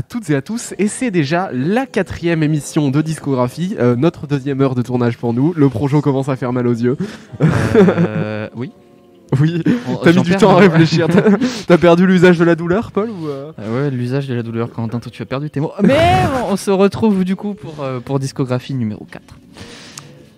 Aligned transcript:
à 0.00 0.02
toutes 0.02 0.30
et 0.30 0.34
à 0.34 0.40
tous, 0.40 0.72
et 0.78 0.88
c'est 0.88 1.10
déjà 1.10 1.50
la 1.52 1.84
quatrième 1.84 2.42
émission 2.42 2.90
de 2.90 3.02
discographie, 3.02 3.76
euh, 3.78 3.96
notre 3.96 4.26
deuxième 4.26 4.58
heure 4.62 4.74
de 4.74 4.80
tournage 4.80 5.18
pour 5.18 5.34
nous. 5.34 5.52
Le 5.54 5.68
projo 5.68 6.00
commence 6.00 6.30
à 6.30 6.36
faire 6.36 6.54
mal 6.54 6.66
aux 6.66 6.72
yeux. 6.72 6.96
Euh, 7.76 8.48
oui. 8.56 8.72
Oui, 9.40 9.62
On- 9.88 9.94
t'as 9.94 10.12
mis 10.12 10.22
du 10.22 10.34
temps 10.34 10.56
à 10.56 10.60
réfléchir. 10.60 11.06
T'as- 11.68 11.78
perdu 11.78 12.04
l'usage 12.04 12.36
de 12.38 12.44
la 12.44 12.56
douleur, 12.56 12.90
Paul 12.90 13.10
ou 13.10 13.28
euh 13.28 13.52
Ah 13.58 13.62
ouais, 13.72 13.88
l'usage 13.90 14.26
de 14.26 14.34
la 14.34 14.42
douleur, 14.42 14.72
Quentin, 14.72 14.98
toi 14.98 15.12
tu 15.12 15.22
as 15.22 15.26
perdu 15.26 15.50
tes 15.50 15.60
mots. 15.60 15.70
Mais 15.84 16.00
on 16.50 16.56
se 16.56 16.72
retrouve 16.72 17.22
du 17.22 17.36
coup 17.36 17.54
pour, 17.54 17.76
euh, 17.84 18.00
pour 18.00 18.18
discographie 18.18 18.74
numéro 18.74 19.06
4. 19.08 19.22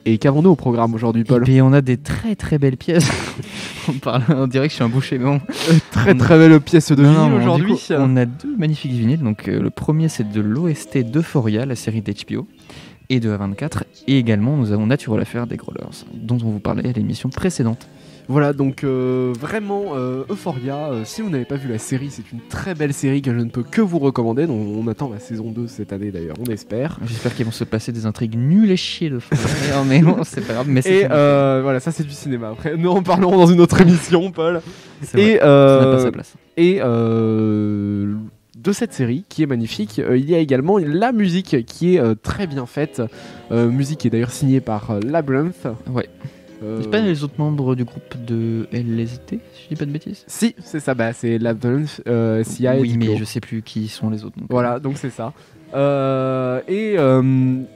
Et 0.05 0.19
qu'avons-nous 0.19 0.51
au 0.51 0.56
programme 0.56 0.92
aujourd'hui, 0.95 1.23
Et 1.23 1.25
Paul 1.25 1.42
puis 1.45 1.62
on 1.62 1.73
a 1.73 1.81
des 1.81 1.97
très 1.97 2.34
très 2.37 2.59
belles 2.59 2.77
pièces. 2.77 3.09
on, 3.89 3.92
parle, 3.92 4.25
on 4.29 4.47
dirait 4.47 4.67
que 4.67 4.73
je 4.73 4.75
suis 4.75 4.84
un 4.84 4.89
boucher, 4.91 5.17
mais 5.17 5.25
bon. 5.25 5.41
Très 6.02 6.15
très 6.15 6.38
belle 6.38 6.61
pièce 6.61 6.91
de 6.91 7.02
vinyle 7.02 7.33
aujourd'hui. 7.33 7.74
On 7.91 8.16
a 8.16 8.24
deux 8.27 8.56
magnifiques 8.56 8.92
vinyles. 8.92 9.20
Donc, 9.20 9.48
euh, 9.48 9.61
le 9.61 9.70
premier, 9.70 10.09
c'est 10.09 10.30
de 10.30 10.41
l'OST 10.41 10.98
d'Euphoria, 10.98 11.65
la 11.65 11.77
série 11.77 12.02
d'HBO, 12.02 12.47
et 13.09 13.20
de 13.20 13.30
A24. 13.37 13.84
Et 14.09 14.19
également, 14.19 14.56
nous 14.56 14.73
avons 14.73 14.87
Natural 14.87 15.20
Affair 15.20 15.47
des 15.47 15.56
Growlers, 15.56 16.05
dont 16.15 16.37
on 16.42 16.51
vous 16.51 16.61
parlait 16.61 16.88
à 16.88 16.92
l'émission 16.92 17.28
précédente. 17.28 17.87
Voilà, 18.29 18.53
donc 18.53 18.85
euh, 18.85 19.33
vraiment 19.39 19.95
euh, 19.95 20.25
Euphoria, 20.31 20.91
euh, 20.91 21.03
si 21.05 21.23
vous 21.23 21.31
n'avez 21.31 21.45
pas 21.45 21.56
vu 21.56 21.69
la 21.69 21.78
série, 21.78 22.11
c'est 22.11 22.31
une 22.33 22.41
très 22.48 22.75
belle 22.75 22.95
série 22.95 23.20
que 23.20 23.33
je 23.33 23.39
ne 23.39 23.51
peux 23.51 23.62
que 23.62 23.81
vous 23.81 23.98
recommander. 23.98 24.47
Donc 24.47 24.59
on 24.59 24.87
attend 24.89 25.11
la 25.11 25.19
saison 25.19 25.51
2 25.51 25.67
cette 25.67 25.92
année 25.92 26.11
d'ailleurs, 26.11 26.37
on 26.41 26.51
espère. 26.51 26.98
J'espère 27.05 27.34
qu'ils 27.34 27.45
vont 27.45 27.53
se 27.53 27.64
passer 27.64 27.92
des 27.92 28.06
intrigues 28.06 28.37
nulles 28.37 28.70
et 28.70 28.77
chier 28.77 29.11
de 29.11 29.17
Non, 29.75 29.84
mais 29.87 30.01
bon, 30.01 30.25
c'est 30.25 30.47
pas 30.47 30.55
grave. 30.55 30.69
Mais 30.69 30.81
Et 30.84 31.06
voilà, 31.06 31.81
ça 31.81 31.91
c'est 31.91 32.05
du 32.05 32.11
cinéma. 32.11 32.51
Après, 32.51 32.77
nous 32.77 32.91
en 32.91 33.03
parlerons 33.03 33.37
dans 33.37 33.47
une 33.47 33.61
autre 33.61 33.81
émission, 33.81 34.31
Paul. 34.31 34.61
vrai, 35.12 35.23
Et, 35.23 35.39
ça 35.39 35.81
n'a 35.81 35.92
pas 35.92 35.98
sa 35.98 36.12
place. 36.12 36.34
et 36.57 36.81
de 38.62 38.73
cette 38.73 38.92
série 38.92 39.25
qui 39.29 39.42
est 39.42 39.47
magnifique, 39.47 39.98
euh, 39.98 40.17
il 40.17 40.29
y 40.29 40.34
a 40.34 40.39
également 40.39 40.79
la 40.79 41.12
musique 41.12 41.64
qui 41.67 41.97
est 41.97 41.98
euh, 41.98 42.14
très 42.14 42.47
bien 42.47 42.67
faite. 42.67 43.03
Euh, 43.51 43.69
musique 43.69 44.01
qui 44.01 44.07
est 44.07 44.11
d'ailleurs 44.11 44.31
signée 44.31 44.61
par 44.61 44.98
Labyrinth. 45.01 45.67
Ouais. 45.91 46.09
Euh, 46.62 46.80
C'est 46.82 46.91
pas 46.91 47.00
les 47.00 47.24
autres 47.24 47.34
membres 47.38 47.74
du 47.74 47.84
groupe 47.84 48.14
de 48.24 48.66
LSD, 48.72 49.41
si 49.52 49.62
je 49.64 49.68
dis 49.70 49.77
pas 49.77 49.84
de 49.84 49.91
bêtises? 49.91 50.24
Si, 50.27 50.55
c'est 50.58 50.80
ça, 50.80 50.94
bah, 50.94 51.12
c'est 51.12 51.38
Labyrinth, 51.38 52.00
euh, 52.06 52.44
CI 52.44 52.66
et 52.66 52.80
Oui, 52.80 52.96
mais 52.96 53.16
je 53.16 53.24
sais 53.24 53.41
plus 53.41 53.62
qui 53.62 53.88
sont 53.88 54.10
les 54.10 54.24
autres. 54.24 54.38
donc, 54.38 54.46
Voilà, 54.50 54.78
donc 54.80 54.96
c'est 54.98 55.10
ça. 55.10 55.33
Euh, 55.75 56.61
et, 56.69 56.95
euh, 56.98 57.23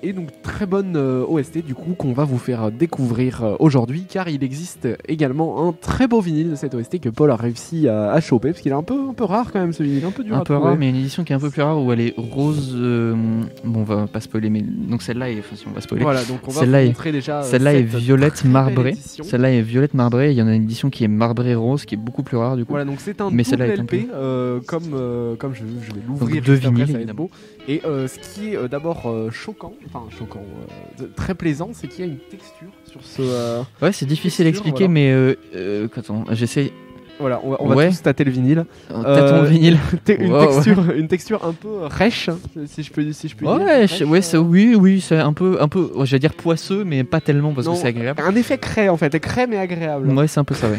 et 0.03 0.13
donc 0.13 0.29
très 0.43 0.67
bonne 0.67 0.97
euh, 0.97 1.25
OST 1.27 1.65
du 1.65 1.75
coup 1.75 1.95
qu'on 1.95 2.13
va 2.13 2.25
vous 2.25 2.39
faire 2.39 2.71
découvrir 2.71 3.57
aujourd'hui 3.59 4.05
car 4.09 4.29
il 4.29 4.45
existe 4.45 4.87
également 5.09 5.67
un 5.69 5.73
très 5.73 6.07
beau 6.07 6.21
vinyle 6.21 6.51
de 6.51 6.55
cette 6.57 6.75
OST 6.75 7.01
que 7.01 7.09
Paul 7.09 7.31
a 7.31 7.37
réussi 7.37 7.89
à, 7.89 8.11
à 8.13 8.21
choper 8.21 8.51
parce 8.51 8.61
qu'il 8.61 8.73
est 8.73 8.75
un 8.77 8.83
peu, 8.83 9.09
un 9.11 9.15
peu 9.15 9.25
rare 9.25 9.51
quand 9.53 9.61
même 9.61 9.73
ce 9.73 9.83
vinyle, 9.83 10.05
un 10.05 10.11
peu 10.11 10.25
dur 10.25 10.35
un 10.35 10.41
à 10.41 10.45
peu 10.45 10.55
trouver. 10.55 10.69
rare, 10.69 10.77
mais 10.79 10.91
une 10.91 10.97
édition 10.97 11.25
qui 11.25 11.33
est 11.33 11.37
un 11.37 11.41
peu 11.41 11.51
plus 11.51 11.63
rare 11.63 11.83
où 11.83 11.91
elle 11.93 12.01
est 12.01 12.15
rose. 12.17 12.77
bon, 12.77 13.81
on 13.81 13.83
va 13.83 14.07
pas 14.07 14.21
spoiler, 14.21 14.51
mais 14.51 14.61
donc 14.63 15.03
celle-là 15.03 15.31
est. 15.31 15.39
Enfin, 15.39 15.57
si 15.57 15.67
on 15.67 15.71
va 15.73 15.81
spoiler. 15.81 16.03
Voilà, 16.03 16.23
donc 16.25 16.41
on 16.47 16.51
va 16.51 16.61
Celle-là 16.61 16.79
vous 16.81 16.85
est- 16.85 16.89
montrer 16.89 17.13
déjà. 17.13 17.43
Celle-là 17.43 17.75
est 17.75 17.83
violette 17.83 18.45
marbrée. 18.45 18.95
Celle-là 19.23 19.53
est 19.53 19.63
violette 19.63 19.95
marbrée. 19.95 20.33
Il 20.33 20.37
y 20.37 20.43
en 20.43 20.47
a 20.49 20.55
une 20.55 20.65
édition 20.65 20.91
qui 20.91 21.05
est 21.05 21.09
marbrée 21.09 21.55
rose, 21.55 21.85
qui 21.85 21.95
est 21.95 21.99
beaucoup 21.99 22.23
plus 22.23 22.37
rare 22.37 22.57
du 22.57 22.65
coup. 22.65 22.73
Voilà, 22.73 22.85
donc 22.85 22.99
c'est 23.01 23.21
un 23.21 23.31
Mais 23.31 23.43
double 23.43 23.45
celle-là 23.45 23.67
est 23.69 23.79
un 23.79 23.83
LP, 23.83 24.09
euh, 24.15 24.61
comme, 24.67 24.83
euh, 24.95 25.35
comme 25.37 25.55
je, 25.55 25.61
je 25.83 25.93
vais 25.93 26.01
l'ouvrir 26.07 26.43
deux 26.43 26.55
vinyles, 26.55 27.07
beau. 27.15 27.31
Et 27.69 27.81
euh, 27.87 28.09
ce 28.09 28.19
qui 28.19 28.53
est 28.53 28.57
euh, 28.57 28.69
d'abord 28.69 29.03
euh, 29.07 29.31
choquant, 29.31 29.73
enfin 29.87 30.05
choquant, 30.19 30.43
euh, 30.43 31.03
de- 31.05 31.11
très 31.15 31.35
plaisant, 31.35 31.71
c'est 31.73 31.87
qu'il 31.89 32.05
y 32.05 32.09
a 32.09 32.11
une 32.13 32.19
texture 32.19 32.69
sur 32.85 33.01
ce. 33.03 33.23
euh, 33.23 33.63
Ouais, 33.81 33.93
c'est 33.93 34.07
difficile 34.07 34.47
à 34.47 34.51
Texture, 34.51 34.67
expliquer, 34.67 34.85
voilà. 34.87 34.93
mais 34.93 35.11
euh, 35.13 35.35
euh, 35.55 35.89
attends, 35.97 36.25
j'essaie. 36.33 36.73
Voilà, 37.19 37.41
on 37.45 37.51
va, 37.53 37.57
on 37.61 37.69
va 37.69 37.77
Ouais. 37.77 37.89
tous 37.89 38.03
tâter 38.03 38.25
le 38.25 38.31
vinyle. 38.31 38.67
T'as 38.89 38.95
ton 39.03 39.09
Euh, 39.37 39.45
vinyle. 39.45 39.79
Te- 40.05 40.13
une, 40.13 40.31
Wow, 40.33 40.47
texture, 40.53 40.91
une 40.91 41.09
texture 41.09 41.45
un 41.47 41.53
peu 41.55 41.79
rêche, 41.85 42.29
si 42.67 42.83
je 42.83 42.93
peux, 42.93 43.11
si 43.13 43.29
je 43.29 43.37
peux 43.37 43.47
dire. 43.47 43.55
Ouais, 43.55 43.87
je- 43.87 44.05
euh, 44.05 44.39
oui, 44.41 44.75
oui, 44.79 45.01
c'est 45.01 45.17
un 45.17 45.33
peu, 45.33 45.57
un 45.59 45.69
peu, 45.69 45.91
ouais, 45.95 46.05
j'allais 46.05 46.21
dire 46.21 46.35
poisseux, 46.35 46.85
mais 46.85 47.05
pas 47.05 47.23
tellement 47.23 47.55
parce 47.55 47.67
non, 47.67 47.73
que 47.73 47.79
c'est 47.81 47.87
agréable. 47.89 48.21
Un 48.23 48.35
effet 48.35 48.59
craie 48.59 48.91
en 48.91 48.99
fait, 48.99 49.19
craie 49.19 49.47
mais 49.47 49.57
agréable. 49.57 50.11
Ouais, 50.13 50.27
c'est 50.29 50.41
un 50.41 50.45
peu 50.45 50.55
ça, 50.55 50.69
ouais. 50.69 50.79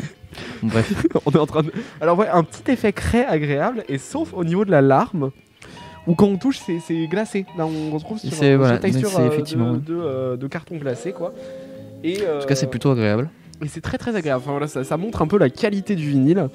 Bon, 0.61 0.67
bref. 0.73 0.93
on 1.25 1.31
est 1.31 1.37
en 1.39 1.47
train 1.47 1.63
de... 1.63 1.71
Alors 2.01 2.19
ouais, 2.19 2.27
un 2.27 2.43
petit 2.43 2.71
effet 2.71 2.93
craie 2.93 3.25
agréable, 3.25 3.83
et 3.89 3.97
sauf 3.97 4.31
au 4.35 4.43
niveau 4.43 4.63
de 4.63 4.69
la 4.69 4.81
larme, 4.81 5.31
où 6.07 6.15
quand 6.15 6.27
on 6.27 6.37
touche, 6.37 6.59
c'est 6.59 7.07
glacé. 7.07 7.45
Là, 7.57 7.67
on 7.67 7.91
retrouve 7.91 8.17
sur, 8.17 8.31
euh, 8.41 8.57
voilà, 8.57 8.75
une 8.75 8.79
texture 8.79 9.19
euh, 9.19 9.27
effectivement, 9.27 9.73
de, 9.73 9.77
ouais. 9.77 9.81
de, 9.85 9.95
euh, 9.95 10.37
de 10.37 10.47
carton 10.47 10.77
glacé, 10.77 11.11
quoi. 11.11 11.33
Et, 12.03 12.21
euh, 12.21 12.37
En 12.37 12.41
tout 12.41 12.47
cas, 12.47 12.55
c'est 12.55 12.69
plutôt 12.69 12.91
agréable. 12.91 13.29
Et 13.63 13.67
c'est 13.67 13.81
très 13.81 13.97
très 13.97 14.15
agréable. 14.15 14.41
Enfin, 14.43 14.51
voilà, 14.51 14.67
ça, 14.67 14.83
ça 14.83 14.97
montre 14.97 15.21
un 15.21 15.27
peu 15.27 15.37
la 15.37 15.49
qualité 15.49 15.95
du 15.95 16.09
vinyle. 16.09 16.47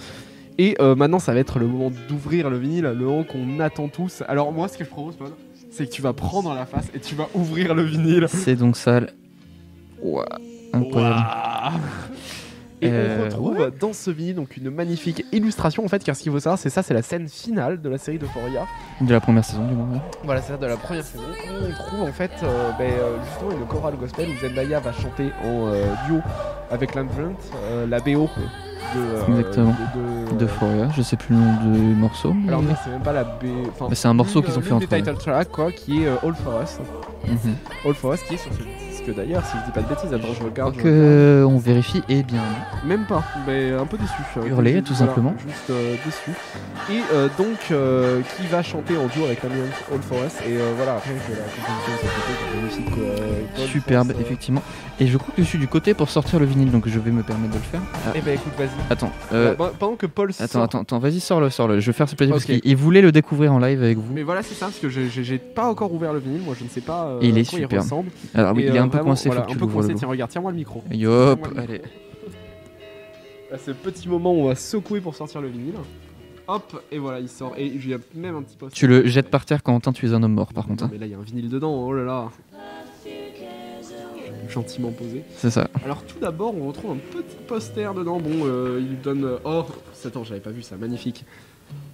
Et 0.58 0.76
euh, 0.80 0.94
maintenant, 0.94 1.18
ça 1.18 1.32
va 1.32 1.40
être 1.40 1.58
le 1.58 1.66
moment 1.66 1.90
d'ouvrir 2.08 2.50
le 2.50 2.58
vinyle, 2.58 2.84
le 2.84 3.04
moment 3.04 3.24
qu'on 3.24 3.58
attend 3.60 3.88
tous. 3.88 4.22
Alors 4.28 4.52
moi, 4.52 4.68
ce 4.68 4.78
que 4.78 4.84
je 4.84 4.88
propose, 4.90 5.16
Paul, 5.16 5.30
c'est 5.70 5.86
que 5.86 5.90
tu 5.92 6.02
vas 6.02 6.12
prendre 6.12 6.54
la 6.54 6.66
face 6.66 6.86
et 6.94 7.00
tu 7.00 7.14
vas 7.14 7.28
ouvrir 7.34 7.74
le 7.74 7.82
vinyle. 7.82 8.26
C'est 8.28 8.56
donc 8.56 8.76
ça. 8.76 9.00
Ouah, 10.02 10.26
incroyable. 10.72 11.24
Et 12.82 12.90
Euh, 12.90 13.18
on 13.20 13.24
retrouve 13.24 13.70
dans 13.80 13.92
ce 13.92 14.10
vinyle 14.10 14.34
donc 14.34 14.56
une 14.56 14.68
magnifique 14.70 15.24
illustration 15.32 15.84
en 15.84 15.88
fait 15.88 16.02
car 16.02 16.16
ce 16.16 16.22
qu'il 16.22 16.32
faut 16.32 16.40
savoir 16.40 16.58
c'est 16.58 16.68
ça 16.68 16.82
c'est 16.82 16.94
la 16.94 17.02
scène 17.02 17.28
finale 17.28 17.80
de 17.80 17.88
la 17.88 17.96
série 17.96 18.18
d'Euphoria 18.18 18.66
De 19.00 19.12
la 19.12 19.20
première 19.20 19.44
saison, 19.44 19.64
du 19.66 19.74
moins. 19.74 19.86
ouais. 19.92 20.00
voilà 20.24 20.42
c'est 20.42 20.58
de 20.58 20.66
la 20.66 20.76
première 20.76 21.04
saison 21.04 21.22
on 21.48 21.84
trouve 21.84 22.02
en 22.08 22.12
fait 22.12 22.32
euh, 22.42 22.70
ben, 22.78 22.90
euh, 22.90 23.16
justement 23.30 23.52
une 23.52 23.66
chorale 23.66 23.94
gospel 23.96 24.28
où 24.30 24.46
Zendaya 24.46 24.80
va 24.80 24.92
chanter 24.92 25.30
en 25.44 25.68
euh, 25.68 25.84
duo 26.06 26.18
avec 26.70 26.96
euh, 26.96 27.86
la 27.86 28.00
BO 28.00 28.28
de, 28.94 29.00
euh, 29.00 29.26
Exactement. 29.38 29.74
de, 29.94 30.32
de- 30.34 30.38
De 30.38 30.46
Foria, 30.46 30.88
je 30.96 31.02
sais 31.02 31.16
plus 31.16 31.34
le 31.36 31.40
nom 31.40 31.72
du 31.72 31.78
morceau. 31.94 32.34
alors 32.48 32.62
c'est 32.82 32.90
même 32.90 33.00
pas 33.02 33.12
la 33.12 33.24
B 33.24 33.44
enfin 33.70 33.86
Mais 33.88 33.94
c'est 33.94 34.08
un 34.08 34.14
morceau 34.14 34.42
qu'ils 34.42 34.58
ont 34.58 34.60
fait 34.60 34.74
eux. 34.74 34.80
title 34.88 35.14
tracks 35.18 35.48
quoi 35.50 35.70
qui 35.70 36.02
est 36.02 36.08
euh, 36.08 36.16
All 36.24 36.34
For 36.34 36.60
Us 36.62 36.78
Mhm. 37.28 37.54
All 37.86 37.94
For 37.94 38.14
Us 38.14 38.22
qui 38.22 38.34
est 38.34 38.38
sur 38.38 38.50
ce 38.52 38.58
d'ailleurs 39.10 39.44
si 39.44 39.56
je 39.58 39.64
dis 39.66 39.72
pas 39.72 39.80
de 39.82 39.88
bêtises 39.88 40.12
attends 40.14 40.32
je 40.38 40.44
regarde, 40.44 40.74
je 40.78 41.42
Donc, 41.42 41.52
on 41.52 41.58
vérifie, 41.58 42.02
et 42.08 42.22
bien. 42.22 42.42
Même 42.86 43.04
pas, 43.06 43.22
mais 43.46 43.72
un 43.72 43.86
peu 43.86 43.98
déçu. 43.98 44.12
euh, 44.36 44.46
Hurler, 44.46 44.72
juste- 44.74 44.86
tout 44.86 44.94
voilà, 44.94 45.06
simplement. 45.08 45.34
Juste 45.46 45.70
euh, 45.70 45.96
déçu. 46.04 46.30
Et 46.90 47.00
euh, 47.12 47.28
donc, 47.38 47.58
qui 48.36 48.46
va 48.46 48.62
chanter 48.62 48.96
en 48.96 49.06
duo 49.06 49.24
avec 49.24 49.42
la 49.42 49.48
All 49.50 50.00
For 50.02 50.18
Us. 50.18 50.32
Et 50.48 50.56
voilà, 50.76 50.94
après, 50.96 51.10
que 51.10 51.32
la 51.32 51.44
composition 51.44 52.82
de 53.60 53.66
Superbe, 53.66 54.12
effectivement. 54.20 54.62
Et 55.00 55.06
je 55.06 55.16
crois 55.18 55.34
que 55.34 55.42
je 55.42 55.46
suis 55.48 55.58
du 55.58 55.68
côté 55.68 55.94
pour 55.94 56.08
sortir 56.10 56.38
le 56.38 56.46
vinyle, 56.46 56.70
donc 56.70 56.86
je 56.88 56.98
vais 56.98 57.10
me 57.10 57.22
permettre 57.22 57.52
de 57.54 57.58
le 57.58 57.62
faire. 57.64 57.80
Ah, 58.06 58.10
Eh 58.14 58.20
ben 58.20 58.34
écoute, 58.34 58.52
vas-y. 58.58 58.68
attends, 58.90 59.10
euh, 59.32 59.54
Bah, 59.54 59.72
pendant 59.78 59.96
que 59.96 60.06
Paul 60.06 60.30
attends, 60.30 60.46
sort- 60.46 60.62
attends, 60.62 60.80
attends, 60.82 60.98
vas-y, 60.98 61.20
sors-le, 61.20 61.50
sors-le. 61.50 61.80
Je 61.80 61.86
vais 61.86 61.92
faire 61.92 62.08
ce 62.08 62.14
plaisir 62.14 62.34
parce 62.34 62.44
qu'il 62.44 62.60
il 62.62 62.76
voulait 62.76 63.00
le 63.02 63.10
découvrir 63.12 63.52
en 63.52 63.58
live 63.58 63.82
avec 63.82 63.98
vous. 63.98 64.12
Mais 64.12 64.22
voilà, 64.22 64.42
c'est 64.42 64.54
ça, 64.54 64.66
parce 64.66 64.78
que 64.78 64.88
j'ai- 64.88 65.38
pas 65.38 65.66
encore 65.68 65.92
ouvert 65.92 66.12
le 66.12 66.18
vinyle. 66.18 66.42
Moi, 66.42 66.54
je 66.58 66.64
ne 66.64 66.68
sais 66.68 66.80
pas 66.80 67.04
euh, 67.06 67.18
il 67.22 67.36
est 67.36 67.42
il 67.42 67.44
superbe. 67.46 67.82
ressemble. 67.82 68.10
Alors 68.34 68.54
oui, 68.54 68.64
il 68.68 68.74
est 68.74 68.78
un 68.78 68.88
peu 68.92 68.98
vraiment, 68.98 69.10
coincé, 69.10 69.28
voilà, 69.28 69.44
un 69.44 69.46
tu 69.46 69.56
peu 69.56 69.66
coincé. 69.66 69.94
Tiens, 69.94 70.08
regarde, 70.08 70.30
tiens-moi 70.30 70.50
le 70.50 70.56
micro. 70.56 70.82
Le 70.90 70.96
micro. 70.96 71.58
allez. 71.58 71.82
Là, 73.50 73.58
c'est 73.58 73.72
le 73.72 73.76
petit 73.76 74.08
moment 74.08 74.32
où 74.32 74.38
on 74.38 74.48
va 74.48 74.54
secouer 74.54 75.00
pour 75.00 75.14
sortir 75.14 75.40
le 75.40 75.48
vinyle. 75.48 75.74
Hop, 76.48 76.82
et 76.90 76.98
voilà, 76.98 77.20
il 77.20 77.28
sort. 77.28 77.52
Et 77.56 77.66
il 77.66 77.88
y 77.88 77.94
a 77.94 77.98
même 78.14 78.36
un 78.36 78.42
petit 78.42 78.56
post. 78.56 78.74
Tu 78.74 78.86
le 78.86 79.06
jettes 79.06 79.30
par 79.30 79.44
terre, 79.44 79.62
Quentin, 79.62 79.92
tu 79.92 80.06
es 80.06 80.14
un 80.14 80.22
homme 80.22 80.34
mort 80.34 80.52
par 80.52 80.66
contre. 80.66 80.84
Non, 80.84 80.88
hein. 80.88 80.90
mais 80.92 80.98
là, 80.98 81.06
il 81.06 81.12
y 81.12 81.14
a 81.14 81.18
un 81.18 81.22
vinyle 81.22 81.48
dedans, 81.48 81.86
oh 81.86 81.92
là 81.92 82.04
là. 82.04 82.30
Gentiment 84.48 84.90
posé. 84.90 85.22
C'est 85.36 85.50
ça. 85.50 85.68
Alors 85.84 86.02
tout 86.04 86.18
d'abord, 86.18 86.54
on 86.54 86.66
retrouve 86.66 86.92
un 86.92 86.96
petit 86.96 87.36
poster 87.46 87.94
dedans. 87.94 88.18
Bon, 88.18 88.44
euh, 88.44 88.80
il 88.80 89.00
donne. 89.00 89.38
Oh, 89.44 89.64
attends, 90.04 90.24
j'avais 90.24 90.40
pas 90.40 90.50
vu 90.50 90.62
ça, 90.62 90.76
magnifique. 90.76 91.24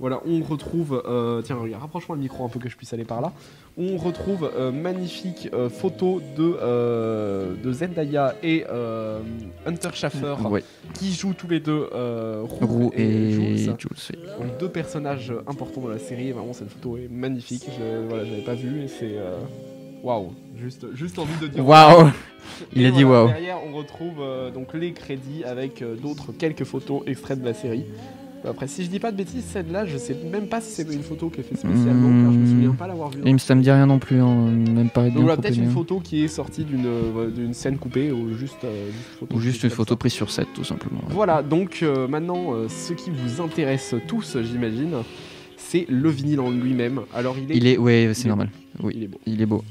Voilà, 0.01 0.21
on 0.27 0.41
retrouve. 0.43 1.03
euh, 1.09 1.43
tiens, 1.43 1.57
regarde, 1.57 1.83
rapproche-moi 1.83 2.15
le 2.17 2.23
micro 2.23 2.45
un 2.45 2.49
peu 2.49 2.61
que 2.61 2.69
je 2.69 2.77
puisse 2.77 2.93
aller 2.93 3.05
par 3.05 3.21
là. 3.21 3.33
On 3.77 3.97
retrouve 3.97 4.49
euh, 4.57 4.71
magnifique 4.71 5.49
euh, 5.53 5.69
photo 5.69 6.21
de, 6.37 6.57
euh, 6.63 7.55
de 7.63 7.73
Zendaya 7.73 8.35
et 8.43 8.65
Hunter 9.67 9.89
Schaffer 9.93 10.35
Ouais. 10.49 10.63
qui 10.95 11.13
jouent 11.13 11.35
tous 11.35 11.49
les 11.49 11.61
deux 11.61 11.89
Roux 12.43 12.67
Roux 12.67 12.93
et 12.97 13.33
Jules. 13.33 13.57
Jules. 13.79 13.91
oui. 14.11 14.19
Donc 14.47 14.59
deux 14.59 14.69
personnages 14.69 15.33
importants 15.47 15.81
dans 15.81 15.89
la 15.89 15.99
série. 15.99 16.31
Vraiment, 16.33 16.53
cette 16.53 16.71
photo 16.71 16.97
est 16.97 17.09
magnifique. 17.11 17.67
Je, 17.79 18.07
voilà, 18.09 18.25
j'avais 18.25 18.43
pas 18.43 18.55
vu 18.55 18.83
et 18.83 18.89
c'est. 18.89 19.17
Waouh, 20.03 20.31
juste, 20.57 20.87
juste 20.95 21.19
envie 21.19 21.37
de 21.43 21.49
dire. 21.49 21.67
Waouh 21.67 22.09
Il 22.73 22.83
Et 22.83 22.87
a 22.87 22.91
dit 22.93 23.03
waouh. 23.05 23.27
Derrière, 23.29 23.59
on 23.69 23.77
retrouve 23.77 24.23
donc 24.55 24.75
les 24.75 24.93
crédits 24.93 25.43
avec 25.45 25.83
d'autres 26.01 26.33
quelques 26.33 26.65
photos 26.65 27.03
extraites 27.07 27.41
de 27.41 27.45
la 27.47 27.55
série. 27.55 27.85
Après, 28.45 28.67
si 28.69 28.85
je 28.85 28.89
dis 28.89 28.99
pas 29.01 29.11
de 29.11 29.17
bêtises, 29.17 29.45
celle-là, 29.45 29.85
je 29.87 29.97
sais 29.99 30.17
même 30.31 30.47
pas 30.47 30.61
si 30.61 30.71
c'est 30.71 30.93
une 30.95 31.03
photo 31.03 31.29
qui 31.29 31.41
est 31.41 31.43
faite 31.43 31.59
spécialement, 31.59 32.23
car 32.23 32.33
je 32.33 32.39
me 32.39 32.47
souviens 32.47 32.71
pas 32.73 32.87
l'avoir 32.87 33.11
vue. 33.11 33.21
Et 33.25 33.39
ça 33.39 33.55
me 33.55 33.63
dit 33.63 33.71
rien 33.71 33.87
non 33.87 33.99
plus, 33.99 34.21
hein, 34.21 34.47
même 34.47 34.91
pareil 34.91 35.13
Donc 35.13 35.27
peut-être 35.41 35.57
une 35.57 35.67
mais- 35.67 35.71
photo 35.73 36.01
qui 36.01 36.23
est 36.25 36.29
sortie 36.29 36.65
d'une 36.65 36.87
euh, 36.87 37.31
d'une 37.31 37.53
scène 37.55 37.79
coupée 37.79 38.11
ou 38.13 38.35
juste, 38.37 38.65
euh, 38.65 38.87
juste 38.93 39.19
photo 39.19 39.35
Ou 39.37 39.41
juste 39.41 39.63
une 39.65 39.71
photo 39.71 39.97
prise 39.97 40.13
sur 40.13 40.31
set, 40.31 40.47
tout 40.55 40.65
simplement. 40.65 41.01
Voilà, 41.09 41.43
donc 41.43 41.81
euh, 41.83 42.07
maintenant, 42.09 42.53
ce 42.69 42.93
qui 42.93 43.11
vous 43.11 43.41
intéresse 43.43 43.95
tous, 44.07 44.37
j'imagine, 44.43 44.95
c'est 45.57 45.87
le 45.89 46.09
vinyle 46.09 46.41
en 46.41 46.51
lui-même. 46.51 47.01
Alors 47.15 47.37
il 47.39 47.51
est, 47.53 47.57
Il 47.57 47.67
est, 47.67 47.77
ouais, 47.77 48.11
c'est 48.15 48.27
est 48.27 48.29
normal. 48.29 48.51
Oui, 48.83 48.93
il 48.97 49.03
est 49.05 49.09
beau. 49.09 49.21
il 49.27 49.43
est 49.43 49.47
beau. 49.47 49.65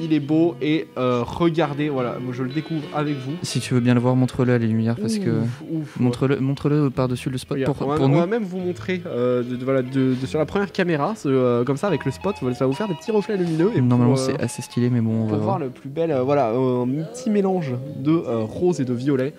Il 0.00 0.12
est 0.12 0.20
beau 0.20 0.54
et 0.62 0.86
euh, 0.98 1.22
regardez, 1.24 1.88
voilà, 1.88 2.16
moi, 2.20 2.32
je 2.32 2.42
le 2.42 2.50
découvre 2.50 2.82
avec 2.94 3.16
vous. 3.16 3.32
Si 3.42 3.60
tu 3.60 3.74
veux 3.74 3.80
bien 3.80 3.94
le 3.94 4.00
voir, 4.00 4.16
montre-le 4.16 4.52
à 4.54 4.58
les 4.58 4.66
lumières 4.66 4.96
parce 4.96 5.18
que. 5.18 5.40
Ouf. 5.70 5.98
Montre-le 6.00 6.40
montre 6.40 6.88
par-dessus 6.94 7.30
le 7.30 7.38
spot 7.38 7.56
Regarde, 7.58 7.76
pour, 7.76 7.86
on, 7.86 7.90
va, 7.90 7.96
pour 7.96 8.04
on 8.06 8.08
nous. 8.08 8.16
va 8.18 8.26
même 8.26 8.44
vous 8.44 8.58
montrer 8.58 9.02
euh, 9.06 9.42
de, 9.42 9.56
de- 9.56 9.64
voilà, 9.64 9.82
de, 9.82 10.14
de- 10.20 10.26
sur 10.26 10.38
la 10.38 10.46
première 10.46 10.72
caméra, 10.72 11.14
ce, 11.16 11.28
euh, 11.28 11.64
comme 11.64 11.76
ça 11.76 11.86
avec 11.88 12.04
le 12.04 12.10
spot, 12.10 12.34
ça 12.36 12.46
va 12.46 12.66
vous 12.66 12.72
faire 12.72 12.88
des 12.88 12.94
petits 12.94 13.10
reflets 13.12 13.36
lumineux. 13.36 13.70
Et 13.74 13.80
Normalement, 13.80 14.16
c'est 14.16 14.40
assez 14.40 14.62
stylé, 14.62 14.88
mais 14.90 15.00
bon, 15.00 15.10
on 15.10 15.24
va 15.26 15.30
voir 15.36 15.42
voir. 15.42 15.58
le 15.58 15.68
plus 15.68 15.88
bel, 15.90 16.14
voilà, 16.24 16.48
un 16.50 16.86
petit 17.12 17.30
mélange 17.30 17.74
de 17.98 18.12
rose 18.12 18.80
et 18.80 18.84
de 18.84 18.94
violet. 18.94 19.34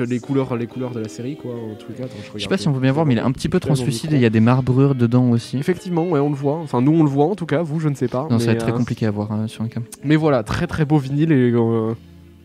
Les 0.00 0.18
couleurs, 0.18 0.56
les 0.56 0.66
couleurs 0.66 0.90
de 0.90 1.00
la 1.00 1.08
série, 1.08 1.36
quoi. 1.36 1.52
En 1.52 1.74
tout 1.76 1.92
cas, 1.92 2.04
attends, 2.04 2.14
je, 2.24 2.38
Je 2.38 2.42
sais 2.42 2.48
pas 2.48 2.56
si 2.56 2.66
on 2.66 2.72
peut 2.72 2.80
bien 2.80 2.90
voir, 2.90 3.06
mais 3.06 3.14
il 3.14 3.18
est 3.18 3.22
un 3.22 3.30
petit 3.30 3.48
peu 3.48 3.60
translucide 3.60 4.12
et 4.12 4.16
il 4.16 4.22
y 4.22 4.26
a 4.26 4.30
des 4.30 4.40
marbrures 4.40 4.94
dedans 4.96 5.30
aussi. 5.30 5.56
Effectivement, 5.56 6.08
ouais, 6.08 6.18
on 6.18 6.30
le 6.30 6.34
voit. 6.34 6.56
Enfin, 6.56 6.80
nous, 6.82 6.92
on 6.92 7.04
le 7.04 7.08
voit 7.08 7.26
en 7.26 7.36
tout 7.36 7.46
cas. 7.46 7.62
Vous, 7.62 7.78
je 7.78 7.88
ne 7.88 7.94
sais 7.94 8.08
pas. 8.08 8.26
Non, 8.28 8.38
ça 8.40 8.46
va 8.46 8.52
être 8.52 8.60
très 8.60 8.72
euh, 8.72 8.76
compliqué 8.76 9.06
à 9.06 9.12
voir 9.12 9.30
hein, 9.30 9.46
sur 9.46 9.62
un 9.62 9.68
cam. 9.68 9.84
mais 10.02 10.16
voilà, 10.16 10.42
très 10.42 10.66
très 10.66 10.84
beau 10.84 10.98
vinyle 10.98 11.30
et 11.30 11.52
euh, 11.52 11.94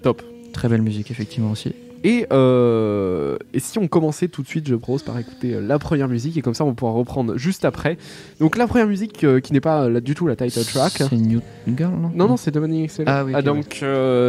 top. 0.04 0.22
Très 0.54 0.68
belle 0.68 0.82
musique, 0.82 1.10
effectivement 1.12 1.52
aussi. 1.52 1.74
Et, 2.04 2.28
euh, 2.32 3.38
et 3.54 3.60
si 3.60 3.78
on 3.78 3.88
commençait 3.88 4.28
tout 4.28 4.42
de 4.42 4.48
suite, 4.48 4.68
je 4.68 4.76
propose 4.76 5.04
par 5.04 5.18
écouter 5.20 5.56
euh, 5.56 5.62
la 5.62 5.80
première 5.80 6.08
musique 6.08 6.38
et 6.38 6.42
comme 6.42 6.54
ça 6.54 6.64
on 6.64 6.74
pourra 6.74 6.92
reprendre 6.92 7.38
juste 7.38 7.66
après. 7.66 7.98
Donc 8.40 8.58
la 8.58 8.68
première 8.68 8.88
musique 8.88 9.24
euh, 9.24 9.40
qui 9.40 9.54
n'est 9.54 9.62
pas 9.62 9.90
là, 9.90 10.00
du 10.00 10.16
tout 10.16 10.28
la 10.28 10.36
title 10.36 10.64
track. 10.64 10.94
C'est 10.94 11.12
New 11.14 11.42
Girl, 11.68 11.94
non 11.94 12.12
Non, 12.16 12.28
non, 12.30 12.38
c'est 12.38 12.52
Dominic 12.52 12.86
Excellent. 12.86 13.12
Ah 13.12 13.26
oui, 13.26 13.36
ok, 13.36 13.44
donc, 13.44 13.84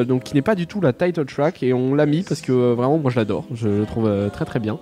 donc 0.07 0.25
qui 0.25 0.35
n'est 0.35 0.43
pas 0.43 0.55
du 0.55 0.67
tout 0.67 0.81
la 0.81 0.93
title 0.93 1.25
track 1.27 1.63
et 1.63 1.73
on 1.73 1.95
l'a 1.95 2.07
mis 2.07 2.23
parce 2.23 2.41
que 2.41 2.53
vraiment 2.53 2.99
moi 2.99 3.11
je 3.11 3.17
l'adore, 3.17 3.47
je 3.55 3.69
le 3.69 3.87
trouve 3.87 4.11
très 4.33 4.45
très 4.45 4.59
bien. 4.59 4.79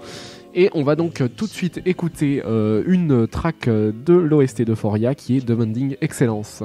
Et 0.55 0.71
on 0.73 0.83
va 0.83 0.97
donc 0.97 1.23
tout 1.37 1.47
de 1.47 1.51
suite 1.51 1.83
écouter 1.85 2.43
une 2.87 3.29
track 3.29 3.69
de 3.69 4.15
l'OST 4.15 4.63
de 4.63 4.75
Foria 4.75 5.15
qui 5.15 5.37
est 5.37 5.47
Demanding 5.47 5.97
Excellence. 6.01 6.63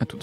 À 0.00 0.06
tout. 0.06 0.18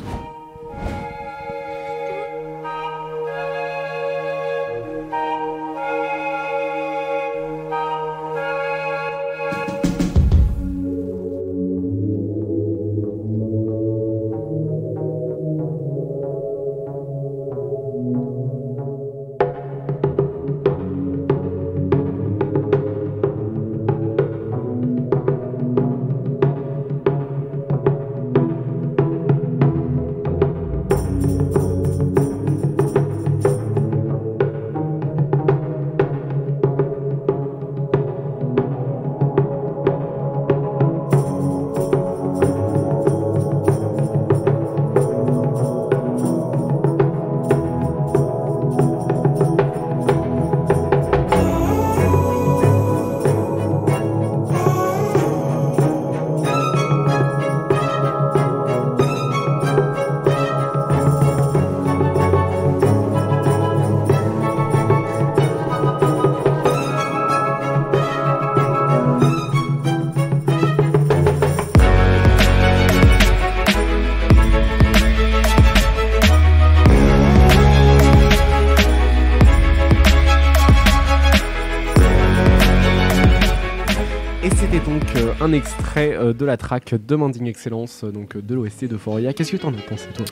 Un 85.47 85.53
extrait 85.53 86.13
euh, 86.13 86.33
de 86.33 86.43
la 86.43 86.57
track 86.57 86.93
Demanding 87.07 87.47
Excellence, 87.47 88.03
euh, 88.03 88.11
donc 88.11 88.35
euh, 88.35 88.41
de 88.41 88.53
l'OST 88.53 88.85
de 88.85 88.97
Foria. 88.97 89.31
Qu'est-ce 89.31 89.53
que 89.53 89.57
t'en 89.57 89.69
as 89.69 89.77
pensé 89.77 90.07
toi 90.13 90.25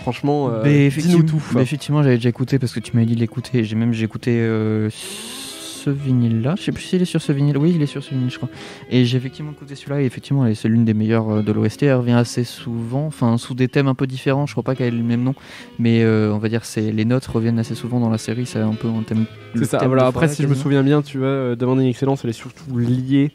Franchement, 0.00 0.48
euh, 0.50 0.62
Mais 0.64 0.70
dis-nous 0.70 0.86
effectivement, 0.86 1.22
tout. 1.24 1.42
mais 1.54 1.62
effectivement, 1.62 2.02
j'avais 2.02 2.16
déjà 2.16 2.30
écouté 2.30 2.58
parce 2.58 2.72
que 2.72 2.80
tu 2.80 2.92
m'avais 2.94 3.06
dit 3.06 3.14
de 3.14 3.20
l'écouter. 3.20 3.62
J'ai 3.62 3.76
même 3.76 3.92
j'ai 3.92 4.04
écouté 4.04 4.32
euh, 4.40 4.88
ce 4.90 5.88
vinyle-là. 5.88 6.56
Je 6.58 6.64
sais 6.64 6.72
plus 6.72 6.82
s'il 6.82 7.00
est 7.00 7.04
sur 7.04 7.22
ce 7.22 7.30
vinyle. 7.30 7.56
Oui, 7.58 7.74
il 7.76 7.82
est 7.82 7.86
sur 7.86 8.02
ce 8.02 8.10
vinyle, 8.10 8.28
je 8.28 8.38
crois. 8.38 8.48
Et 8.90 9.04
j'ai 9.04 9.16
effectivement 9.18 9.52
écouté 9.52 9.76
celui-là. 9.76 10.02
Et 10.02 10.04
effectivement, 10.04 10.52
c'est 10.52 10.68
l'une 10.68 10.84
des 10.84 10.94
meilleures 10.94 11.44
de 11.44 11.52
l'OST. 11.52 11.84
Elle 11.84 11.94
revient 11.94 12.12
assez 12.12 12.42
souvent, 12.42 13.06
enfin 13.06 13.38
sous 13.38 13.54
des 13.54 13.68
thèmes 13.68 13.86
un 13.86 13.94
peu 13.94 14.08
différents. 14.08 14.46
Je 14.46 14.52
crois 14.52 14.64
pas 14.64 14.74
qu'elle 14.74 14.92
ait 14.92 14.98
le 14.98 15.04
même 15.04 15.22
nom, 15.22 15.36
mais 15.78 16.02
euh, 16.02 16.32
on 16.34 16.38
va 16.38 16.48
dire 16.48 16.64
c'est 16.64 16.90
les 16.90 17.04
notes 17.04 17.26
reviennent 17.26 17.60
assez 17.60 17.76
souvent 17.76 18.00
dans 18.00 18.10
la 18.10 18.18
série. 18.18 18.46
C'est 18.46 18.58
un 18.58 18.74
peu 18.74 18.88
un 18.88 19.02
thème. 19.04 19.26
C'est 19.54 19.64
ça. 19.64 19.86
Voilà, 19.86 20.06
après, 20.06 20.26
si 20.26 20.42
je 20.42 20.48
me 20.48 20.56
souviens 20.56 20.82
bien, 20.82 21.02
tu 21.02 21.18
vois, 21.18 21.54
Demanding 21.54 21.88
Excellence, 21.88 22.24
elle 22.24 22.30
est 22.30 22.32
surtout 22.32 22.76
liée 22.76 23.30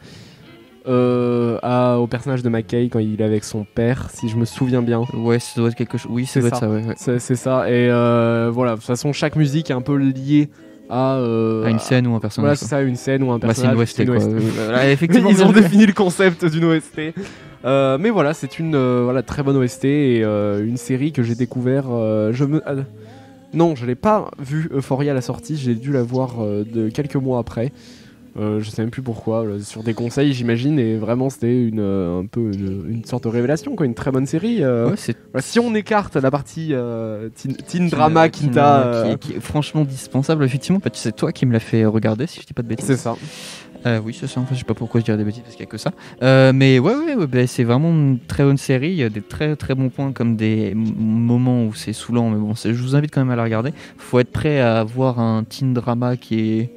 euh, 0.87 1.57
à- 1.61 1.99
au 1.99 2.07
personnage 2.07 2.41
de 2.43 2.49
McKay 2.49 2.89
quand 2.91 2.99
il 2.99 3.21
est 3.21 3.23
avec 3.23 3.43
son 3.43 3.65
père, 3.75 4.09
si 4.13 4.29
je 4.29 4.35
me 4.37 4.45
souviens 4.45 4.81
bien. 4.81 5.03
Ouais, 5.13 5.39
ça 5.39 5.59
doit 5.59 5.69
être 5.69 5.75
quelque 5.75 5.97
chose. 5.97 6.11
Oui, 6.11 6.25
C'est 6.25 6.41
ça 6.41 6.49
doit 6.49 6.49
être 6.49 6.55
ça. 6.55 6.59
ça. 6.61 6.69
Ouais, 7.13 7.13
ouais. 7.15 7.19
C'est 7.19 7.35
ça. 7.35 7.69
Et 7.69 7.89
euh, 7.89 8.49
voilà, 8.53 8.71
de 8.71 8.75
toute 8.77 8.85
façon, 8.85 9.13
chaque 9.13 9.35
musique 9.35 9.69
est 9.69 9.73
un 9.73 9.81
peu 9.81 9.95
liée 9.95 10.49
à, 10.89 11.15
euh, 11.15 11.63
À 11.65 11.69
une 11.69 11.79
scène 11.79 12.07
ou 12.07 12.15
un 12.15 12.19
personnage. 12.19 12.45
Voilà, 12.47 12.55
quoi. 12.57 12.67
c'est 12.67 12.69
ça, 12.75 12.81
une 12.81 12.95
scène 12.95 13.23
ou 13.23 13.31
un 13.31 13.37
Bah, 13.37 13.53
c'est 13.53 13.61
une 13.65 13.75
personnage. 13.75 13.77
OST, 13.77 13.99
une 13.99 14.07
quoi. 14.07 14.15
OST. 14.17 14.55
Voilà, 14.65 14.91
effectivement, 14.91 15.29
Ils 15.29 15.43
ont 15.43 15.51
défini 15.51 15.85
le 15.85 15.93
concept 15.93 16.45
d'une 16.45 16.65
OST. 16.65 17.13
Mais 17.63 18.09
voilà, 18.09 18.33
c'est 18.33 18.59
une 18.59 18.75
voilà, 19.03 19.21
très 19.23 19.43
bonne 19.43 19.57
OST 19.57 19.85
et 19.85 20.23
une 20.23 20.77
série 20.77 21.11
que 21.11 21.23
j'ai 21.23 21.35
découvert. 21.35 21.83
je 22.31 22.43
me... 22.45 22.61
ah, 22.65 22.73
non, 23.53 23.75
je 23.75 23.85
l'ai 23.85 23.95
pas 23.95 24.31
vu 24.39 24.69
Euphoria 24.73 25.11
à 25.11 25.15
la 25.15 25.21
sortie, 25.21 25.57
j'ai 25.57 25.75
dû 25.75 25.91
la 25.91 26.03
voir 26.03 26.37
de 26.39 26.89
quelques 26.89 27.17
mois 27.17 27.37
après. 27.39 27.71
Euh, 28.39 28.61
je 28.61 28.69
sais 28.69 28.81
même 28.81 28.91
plus 28.91 29.01
pourquoi, 29.01 29.43
euh, 29.43 29.59
sur 29.59 29.83
des 29.83 29.93
conseils 29.93 30.31
j'imagine, 30.33 30.79
et 30.79 30.95
vraiment 30.95 31.29
c'était 31.29 31.67
une, 31.67 31.81
euh, 31.81 32.21
un 32.21 32.25
peu 32.25 32.39
une, 32.53 32.85
une 32.89 33.03
sorte 33.03 33.25
de 33.25 33.29
révélation, 33.29 33.75
quoi, 33.75 33.85
une 33.85 33.93
très 33.93 34.09
bonne 34.11 34.25
série. 34.25 34.63
euh. 34.63 34.91
Ouais, 34.91 35.41
si 35.41 35.59
on 35.59 35.75
écarte 35.75 36.15
la 36.15 36.31
partie 36.31 36.73
teen, 37.35 37.55
teen 37.67 37.89
drama 37.89 38.29
qui, 38.29 38.49
euh, 38.55 39.15
qui, 39.17 39.31
qui 39.31 39.37
est 39.37 39.41
franchement 39.41 39.83
dispensable 39.83 40.45
effectivement 40.45 40.79
parce 40.79 40.93
que 40.95 41.01
c'est 41.01 41.15
toi 41.15 41.33
qui 41.33 41.45
me 41.45 41.51
l'as 41.51 41.59
fait 41.59 41.85
regarder 41.85 42.25
si 42.25 42.39
je 42.41 42.45
dis 42.45 42.53
pas 42.53 42.61
de 42.61 42.67
bêtises 42.69 42.85
c'est 42.85 42.95
ça. 42.95 43.15
Oui 44.05 44.15
c'est 44.17 44.27
ça 44.27 44.39
enfin, 44.39 44.53
je 44.53 44.59
sais 44.59 44.65
pas 44.65 44.75
pourquoi 44.75 45.01
je 45.01 45.05
dirais 45.05 45.17
des 45.17 45.23
bêtises 45.23 45.41
parce 45.41 45.55
qu'il 45.55 45.65
y 45.65 45.67
a 45.67 45.71
que 45.71 45.77
ça 45.77 45.91
mais 46.53 46.79
ouais 46.79 46.95
ouais, 46.95 47.15
ouais, 47.15 47.27
bah, 47.27 47.47
c'est 47.47 47.63
vraiment 47.63 47.89
une 47.89 48.19
très 48.19 48.43
bonne 48.43 48.57
série 48.57 48.91
il 48.91 48.97
y 48.97 49.03
a 49.03 49.09
des 49.09 49.21
très 49.21 49.55
très 49.55 49.75
bons 49.75 49.89
points 49.89 50.11
comme 50.13 50.35
des 50.37 50.73
moments 50.75 51.65
où 51.65 51.73
c'est 51.73 51.91
saoulant 51.93 52.29
mais 52.29 52.37
bon 52.37 52.53
je 52.55 52.71
vous 52.71 52.95
invite 52.95 53.11
quand 53.13 53.21
même 53.21 53.31
à 53.31 53.35
la 53.35 53.43
regarder 53.43 53.73
faut 53.97 54.19
être 54.19 54.31
prêt 54.31 54.59
à 54.61 54.83
voir 54.83 55.19
un 55.19 55.43
teen 55.43 55.73
drama 55.73 56.15
qui 56.15 56.39
est 56.59 56.69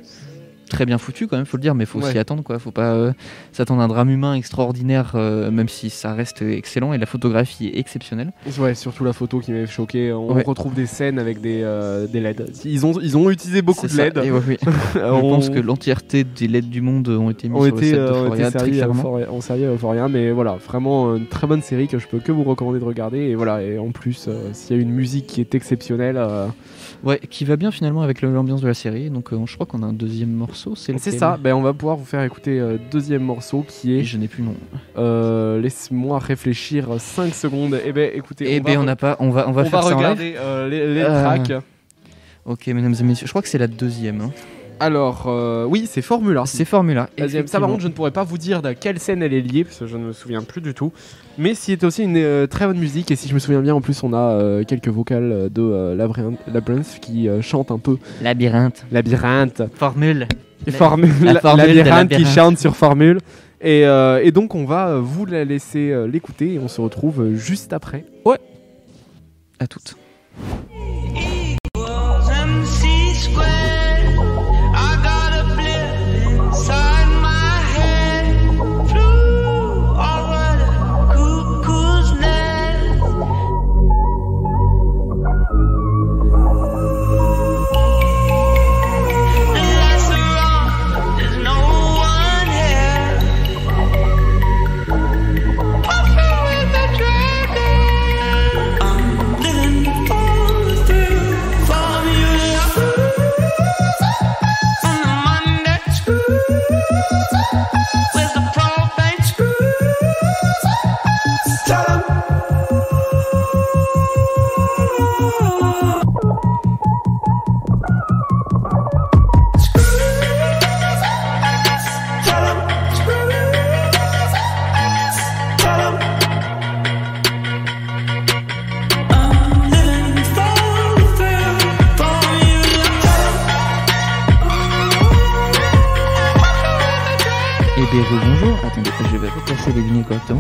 très 0.75 0.87
bien 0.87 0.99
foutu 0.99 1.26
quand 1.26 1.37
même 1.37 1.47
faut 1.47 1.57
le 1.57 1.62
dire 1.62 1.75
mais 1.75 1.87
faut 1.87 2.00
Ouais. 2.00 2.11
s'y 2.12 2.19
attendre 2.19 2.43
quoi 2.43 2.59
faut 2.59 2.71
pas 2.73 2.93
euh, 2.95 3.12
s'attendre 3.52 3.81
à 3.81 3.85
un 3.85 3.88
drame 3.88 4.11
humain 4.11 4.35
extraordinaire 4.35 5.12
euh, 5.14 5.50
même 5.50 5.69
si 5.69 5.88
ça 5.90 6.12
reste 6.14 6.43
excellent 6.43 6.93
et 6.93 6.99
la 6.99 7.07
photographie 7.07 7.66
est 7.69 7.78
exceptionnelle 7.78 8.33
Ouais, 8.59 8.75
surtout 8.75 9.04
la 9.04 9.12
photo 9.12 9.40
qui 9.40 9.52
m'avait 9.52 9.66
choqué. 9.66 10.12
On 10.12 10.33
Ouais. 10.35 10.43
retrouve 10.45 10.75
des 10.75 10.87
scènes 10.87 11.19
avec 11.19 11.40
des, 11.40 11.61
euh, 11.62 12.07
des 12.07 12.21
LED. 12.21 12.50
Ils 12.64 12.85
ont, 12.87 12.93
ils 13.00 13.16
ont 13.16 13.31
utilisé 13.31 13.62
beaucoup 13.62 13.87
de. 13.87 13.97
LED. 13.97 14.19
Et 14.25 14.31
ouais, 14.31 14.40
oui. 14.47 14.57
Je 14.95 15.00
On- 15.00 15.21
pense 15.21 15.50
que 15.50 15.59
l'entièreté 15.59 16.25
des 16.25 16.47
LED 16.49 16.69
du 16.71 16.81
monde 16.81 17.09
ont 17.09 17.31
été 17.31 17.49
mis 17.49 17.57
on 17.57 17.64
sur 17.64 17.75
le 17.76 17.83
set 17.83 17.95
euh, 17.99 18.50
très 18.50 18.71
clairement. 18.71 19.16
À 19.16 19.57
Euphoria, 19.57 20.09
mais 20.09 20.31
voilà, 20.31 20.57
vraiment 20.57 21.16
une 21.16 21.26
très 21.26 21.47
bonne 21.47 21.62
série 21.62 21.88
que 21.88 21.99
je 21.99 22.07
peux 22.07 22.19
que 22.21 22.33
vous 22.33 22.45
recommander 22.45 22.78
de 22.78 22.85
regarder. 22.85 23.19
Et 23.19 23.35
voilà, 23.35 23.62
et 23.62 23.78
en 23.78 23.90
plus, 23.90 24.28
s'il 24.52 24.76
y 24.76 24.78
a 24.78 24.83
une 24.83 24.90
musique 24.90 25.26
qui 25.26 25.40
est 25.40 25.54
exceptionnelle, 25.54 26.19
Ouais, 27.02 27.21
qui 27.28 27.45
va 27.45 27.57
bien 27.57 27.71
finalement 27.71 28.00
avec 28.00 28.23
l'ambiance 28.23 28.62
de 28.62 28.66
la 28.69 28.73
série. 28.75 29.11
Donc 29.11 29.28
je 29.33 29.54
crois 29.54 29.66
qu'on 29.66 29.83
a 29.83 29.87
un 29.87 29.93
deuxième 29.93 30.31
morceau. 30.33 30.63
C'est 30.75 30.99
c'est 30.99 31.11
lequel 31.11 31.18
ça. 31.21 31.38
Ben, 31.40 31.54
on 31.54 31.61
va 31.62 31.73
pouvoir 31.73 31.97
vous 31.97 32.04
faire 32.04 32.23
écouter 32.23 32.59
euh, 32.59 32.76
deuxième 32.90 33.23
morceau 33.23 33.64
qui 33.66 33.92
Et 33.92 34.00
est. 34.00 34.04
je 34.04 34.16
n'ai 34.18 34.28
plus 34.28 34.42
le 34.42 34.49
nom. 34.49 34.54
euh, 34.99 35.61
Laisse-moi 35.61 36.18
réfléchir 36.18 36.88
5 36.99 37.35
secondes. 37.35 37.78
Et 37.85 37.92
ben, 37.92 38.11
écoutez, 38.14 38.47
Eh 38.54 38.61
on 38.61 38.62
ben 38.64 38.75
va, 38.75 38.80
on 38.80 38.85
n'a 38.85 38.97
pas. 38.97 39.16
On 39.21 39.30
va 39.30 39.49
on 39.49 39.52
va 39.52 39.62
on 39.62 39.64
faire 39.66 39.80
va 39.83 39.88
ça 39.88 39.94
en 39.94 39.99
live. 39.99 39.99
regarder 39.99 40.35
euh, 40.38 40.68
les, 40.68 40.94
les 40.94 41.00
Euh, 41.02 41.23
tracks. 41.23 41.52
Ok, 42.47 42.66
mesdames 42.68 42.94
et 42.99 43.02
messieurs, 43.02 43.26
je 43.26 43.33
crois 43.33 43.42
que 43.42 43.49
c'est 43.49 43.59
la 43.59 43.66
deuxième. 43.66 44.21
hein. 44.21 44.30
Alors, 44.80 45.26
euh, 45.28 45.64
oui, 45.66 45.87
c'est 45.88 46.02
Formula. 46.02 46.42
C'est 46.47 46.64
Formula. 46.64 47.09
Deuxième. 47.16 47.47
Ça, 47.47 47.61
par 47.61 47.68
contre, 47.68 47.83
je 47.83 47.87
ne 47.88 47.92
pourrais 47.92 48.11
pas 48.11 48.25
vous 48.25 48.37
dire 48.38 48.61
de 48.61 48.73
quelle 48.73 48.99
scène 48.99 49.23
elle 49.23 49.33
est 49.33 49.40
liée, 49.40 49.62
parce 49.64 49.78
que 49.78 49.87
je 49.87 49.97
ne 49.97 50.06
me 50.06 50.12
souviens 50.12 50.42
plus 50.42 50.61
du 50.61 50.75
tout. 50.75 50.92
Mais 51.38 51.54
c'est 51.54 51.85
aussi 51.85 52.02
une 52.02 52.16
euh, 52.16 52.47
très 52.49 52.66
bonne 52.66 52.78
musique, 52.78 53.11
et 53.12 53.16
si 53.16 53.28
je 53.28 53.35
me 53.35 53.38
souviens 53.38 53.61
bien, 53.61 53.73
en 53.75 53.80
plus, 53.80 54.02
on 54.02 54.12
a 54.12 54.18
euh, 54.18 54.64
quelques 54.64 54.88
vocales 54.88 55.49
de 55.50 55.62
euh, 55.62 55.94
Labyrinth, 55.94 56.38
Labyrinth 56.52 56.99
qui 57.00 57.28
euh, 57.28 57.40
chante 57.40 57.71
un 57.71 57.78
peu 57.78 57.99
Labyrinthe. 58.21 58.85
Labyrinthe. 58.90 59.62
Formule. 59.75 60.26
Formule, 60.71 61.12
la 61.23 61.40
formule 61.40 61.75
Labyrinthe 61.75 62.11
qui 62.11 62.25
chante 62.25 62.59
sur 62.59 62.76
Formule. 62.76 63.18
Et, 63.61 63.87
euh, 63.87 64.21
et 64.23 64.30
donc, 64.30 64.54
on 64.54 64.66
va 64.66 64.88
euh, 64.88 65.00
vous 65.00 65.25
la 65.25 65.44
laisser 65.44 65.90
euh, 65.90 66.06
l'écouter, 66.06 66.54
et 66.54 66.59
on 66.59 66.68
se 66.68 66.83
retrouve 66.83 67.35
juste 67.35 67.73
après. 67.73 68.04
Ouais. 68.26 68.38
À 69.59 69.66
toutes. 69.66 69.97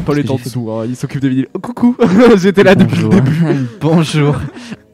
Paul 0.04 0.18
est 0.18 0.30
en 0.30 0.36
dessous, 0.36 0.70
hein, 0.70 0.84
il 0.86 0.96
s'occupe 0.96 1.20
des 1.20 1.28
vinyles. 1.28 1.48
Oh, 1.54 1.58
coucou 1.58 1.96
J'étais 2.36 2.62
là 2.62 2.74
depuis 2.74 2.96
le 3.02 3.08
Bonjour. 3.08 3.22
début. 3.22 3.44
Bonjour. 3.80 4.36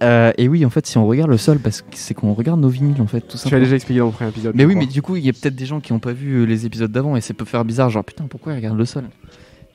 Euh, 0.02 0.32
et 0.38 0.48
oui, 0.48 0.64
en 0.64 0.70
fait, 0.70 0.86
si 0.86 0.98
on 0.98 1.06
regarde 1.06 1.30
le 1.30 1.36
sol, 1.36 1.58
parce 1.58 1.82
que 1.82 1.88
c'est 1.92 2.14
qu'on 2.14 2.32
regarde 2.32 2.60
nos 2.60 2.68
vinyles, 2.68 3.00
en 3.02 3.06
fait, 3.06 3.20
tout 3.20 3.36
Tu 3.44 3.54
as 3.54 3.58
déjà 3.58 3.74
expliqué 3.76 3.98
dans 4.00 4.06
le 4.06 4.12
premier 4.12 4.30
épisode. 4.30 4.54
Mais 4.54 4.64
oui, 4.64 4.74
crois. 4.74 4.86
mais 4.86 4.92
du 4.92 5.02
coup, 5.02 5.16
il 5.16 5.24
y 5.24 5.28
a 5.28 5.32
peut-être 5.32 5.56
des 5.56 5.66
gens 5.66 5.80
qui 5.80 5.92
n'ont 5.92 5.98
pas 5.98 6.12
vu 6.12 6.36
euh, 6.42 6.44
les 6.44 6.64
épisodes 6.64 6.90
d'avant 6.92 7.16
et 7.16 7.20
ça 7.20 7.34
peut 7.34 7.44
faire 7.44 7.64
bizarre. 7.64 7.90
Genre, 7.90 8.04
putain, 8.04 8.24
pourquoi 8.28 8.52
ils 8.52 8.56
regardent 8.56 8.78
le 8.78 8.84
sol? 8.84 9.04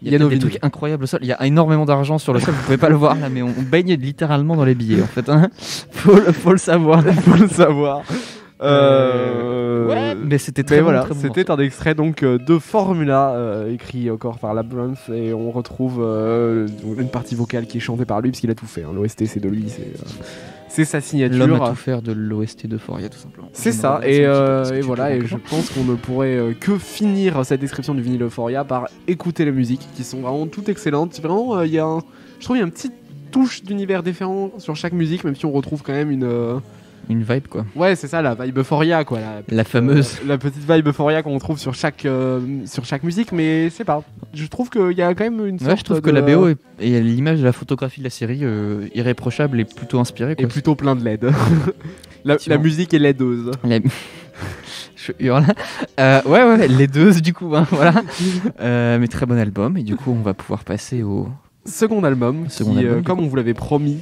Il 0.01 0.09
y 0.09 0.11
y 0.11 0.15
a, 0.15 0.19
nos 0.19 0.29
des 0.29 0.35
vinyles. 0.35 0.51
trucs 0.51 0.63
incroyables 0.63 1.03
au 1.03 1.07
sol. 1.07 1.19
Il 1.21 1.27
y 1.27 1.33
a 1.33 1.45
énormément 1.45 1.85
d'argent 1.85 2.17
sur 2.17 2.33
le 2.33 2.39
sol. 2.39 2.53
Vous 2.53 2.63
pouvez 2.63 2.77
pas 2.77 2.89
le 2.89 2.95
voir 2.95 3.15
là, 3.15 3.29
mais 3.29 3.41
on, 3.41 3.47
on 3.57 3.61
baigne 3.61 3.93
littéralement 3.95 4.55
dans 4.55 4.65
les 4.65 4.75
billets. 4.75 5.01
En 5.01 5.07
fait, 5.07 5.27
hein. 5.29 5.49
faut, 5.91 6.15
le, 6.15 6.31
faut 6.31 6.51
le 6.51 6.57
savoir. 6.57 7.03
faut 7.03 7.37
le 7.41 7.47
savoir. 7.47 8.01
Euh... 8.61 9.87
Ouais, 9.87 10.15
mais 10.15 10.37
c'était 10.37 10.63
très 10.63 10.75
Mais 10.75 10.81
bon, 10.81 10.85
voilà, 10.85 11.01
très 11.01 11.13
bon 11.13 11.19
c'était 11.21 11.51
un 11.51 11.57
extrait 11.57 11.93
donc 11.93 12.23
euh, 12.23 12.37
de 12.37 12.57
Formula 12.57 13.31
euh, 13.31 13.73
écrit 13.73 14.09
encore 14.09 14.39
par 14.39 14.53
Labyrinth 14.53 15.09
et 15.13 15.33
on 15.33 15.51
retrouve 15.51 16.01
euh, 16.01 16.67
une 16.97 17.09
partie 17.09 17.35
vocale 17.35 17.67
qui 17.67 17.77
est 17.77 17.81
chantée 17.81 18.05
par 18.05 18.21
lui 18.21 18.31
parce 18.31 18.39
qu'il 18.39 18.49
a 18.49 18.55
tout 18.55 18.65
fait. 18.65 18.83
hein. 18.83 18.91
L'OST 18.93 19.25
c'est 19.25 19.39
de 19.41 19.49
lui, 19.49 19.65
c'est 19.67 19.81
euh, 19.81 20.23
c'est 20.75 20.83
sa 20.85 20.99
signature. 20.99 21.47
L'homme 21.47 21.61
a 21.61 21.69
tout 21.69 21.75
faire 21.75 22.01
de 22.01 22.11
l'OST 22.11 22.67
de 22.67 22.77
Foria, 22.77 23.07
tout 23.07 23.17
simplement. 23.17 23.47
C'est 23.53 23.71
ça, 23.71 24.01
et, 24.03 24.25
un 24.25 24.63
petit 24.63 24.73
euh, 24.73 24.81
voilà, 24.83 25.15
et 25.15 25.25
je 25.25 25.37
pense 25.37 25.69
qu'on 25.69 25.85
ne 25.85 25.95
pourrait 25.95 26.35
euh, 26.35 26.53
que 26.53 26.77
finir 26.77 27.45
cette 27.45 27.61
description 27.61 27.93
du 27.95 28.01
vinyle 28.01 28.23
Euphoria 28.23 28.65
par 28.65 28.89
écouter 29.07 29.45
les 29.45 29.53
musiques 29.53 29.87
qui 29.95 30.03
sont 30.03 30.19
vraiment 30.19 30.47
toutes 30.47 30.67
excellentes. 30.67 31.17
Vraiment, 31.21 31.55
euh, 31.57 31.65
il 31.65 31.71
y 31.71 31.79
a 31.79 31.85
un, 31.85 31.99
je 32.39 32.43
trouve 32.45 32.57
qu'il 32.57 32.61
y 32.61 32.63
a 32.63 32.65
une 32.65 32.73
petite 32.73 32.93
touche 33.31 33.63
d'univers 33.63 34.03
différent 34.03 34.51
sur 34.57 34.75
chaque 34.75 34.91
musique, 34.91 35.23
même 35.23 35.35
si 35.35 35.45
on 35.45 35.51
retrouve 35.51 35.81
quand 35.81 35.93
même 35.93 36.11
une. 36.11 36.29
Une 37.09 37.21
vibe, 37.23 37.47
quoi. 37.47 37.65
Ouais, 37.75 37.95
c'est 37.95 38.07
ça, 38.07 38.21
la 38.21 38.33
vibe 38.35 38.57
Euphoria, 38.57 39.03
quoi. 39.03 39.19
La, 39.19 39.41
La 39.57 39.63
fameuse. 39.63 40.17
euh, 40.23 40.27
la 40.27 40.37
petite 40.37 40.69
vibe 40.69 40.87
Euphoria 40.87 41.21
qu'on 41.23 41.37
trouve 41.37 41.59
sur 41.59 41.73
chaque, 41.75 42.05
euh, 42.05 42.39
sur 42.65 42.83
chaque 42.85 43.03
musique, 43.03 43.31
mais 43.31 43.69
c'est 43.69 43.83
pas. 43.83 44.03
Je 44.33 44.45
trouve 44.47 44.69
qu'il 44.69 44.91
y 44.97 45.01
a 45.01 45.13
quand 45.13 45.23
même 45.23 45.45
une 45.45 45.59
sorte 45.59 45.71
Ouais, 45.71 45.77
je 45.77 45.83
trouve 45.83 46.01
que 46.01 46.09
la 46.09 46.21
BO 46.21 46.47
est- 46.47 46.57
et 46.79 46.99
l'image 47.01 47.39
de 47.39 47.43
la 47.45 47.51
photographie 47.53 47.99
de 47.99 48.05
la 48.05 48.09
série 48.09 48.39
euh, 48.43 48.87
irréprochable 48.95 49.59
et 49.59 49.65
plutôt 49.65 49.99
inspirée. 49.99 50.35
Quoi. 50.35 50.47
plutôt 50.47 50.75
plein 50.75 50.95
de 50.95 51.03
LED. 51.03 51.29
la, 52.25 52.57
musique 52.57 52.93
est 52.93 52.99
LEDeuse. 52.99 53.51
La- 53.63 53.79
Je 54.95 55.11
hurle. 55.19 55.45
Ouais, 55.99 56.23
ouais, 56.25 56.67
les 56.67 56.87
deux 56.87 57.11
du 57.21 57.33
coup, 57.33 57.55
hein, 57.55 57.67
voilà. 57.69 58.01
Mais 58.97 59.07
très 59.07 59.25
bon 59.25 59.37
album, 59.37 59.77
et 59.77 59.83
du 59.83 59.95
coup, 59.95 60.11
on 60.11 60.21
va 60.23 60.33
pouvoir 60.33 60.63
passer 60.63 61.03
au. 61.03 61.29
Second 61.67 62.03
album, 62.03 62.45
Second 62.49 62.73
qui, 62.73 62.79
album. 62.79 63.03
comme 63.03 63.19
on 63.19 63.27
vous 63.27 63.35
l'avait 63.35 63.53
promis, 63.53 63.99